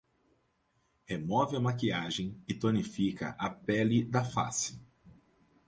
Remove 1.11 1.53
a 1.57 1.59
maquiagem 1.59 2.35
e 2.49 2.55
tonifica 2.55 3.35
a 3.37 3.51
pele 3.51 4.03
da 4.03 4.23
face 4.23 4.79